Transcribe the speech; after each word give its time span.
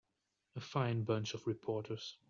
A 0.55 0.59
fine 0.59 1.03
bunch 1.03 1.35
of 1.35 1.45
reporters. 1.45 2.17